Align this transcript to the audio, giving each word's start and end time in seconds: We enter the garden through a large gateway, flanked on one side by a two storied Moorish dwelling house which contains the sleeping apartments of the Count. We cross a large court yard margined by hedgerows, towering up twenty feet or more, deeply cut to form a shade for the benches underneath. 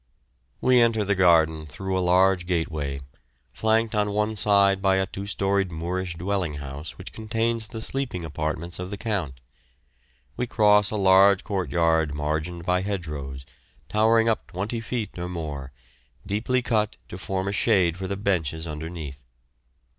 We 0.61 0.81
enter 0.81 1.05
the 1.05 1.13
garden 1.13 1.67
through 1.67 1.95
a 1.95 2.01
large 2.01 2.47
gateway, 2.47 3.01
flanked 3.53 3.93
on 3.93 4.11
one 4.13 4.35
side 4.35 4.81
by 4.81 4.95
a 4.95 5.05
two 5.05 5.27
storied 5.27 5.71
Moorish 5.71 6.15
dwelling 6.15 6.55
house 6.55 6.97
which 6.97 7.13
contains 7.13 7.67
the 7.67 7.83
sleeping 7.83 8.25
apartments 8.25 8.79
of 8.79 8.89
the 8.89 8.97
Count. 8.97 9.39
We 10.37 10.47
cross 10.47 10.89
a 10.89 10.95
large 10.95 11.43
court 11.43 11.69
yard 11.69 12.15
margined 12.15 12.65
by 12.65 12.81
hedgerows, 12.81 13.45
towering 13.89 14.27
up 14.27 14.47
twenty 14.47 14.79
feet 14.81 15.19
or 15.19 15.29
more, 15.29 15.71
deeply 16.25 16.63
cut 16.63 16.97
to 17.09 17.19
form 17.19 17.47
a 17.47 17.51
shade 17.53 17.95
for 17.95 18.07
the 18.07 18.17
benches 18.17 18.65
underneath. 18.67 19.21